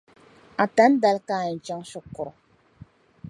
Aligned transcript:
Atani 0.63 0.97
dali 1.01 1.21
ka 1.27 1.35
n 1.41 1.45
yεn 1.47 1.59
chaŋ 1.65 1.81
shikuru. 1.89 2.31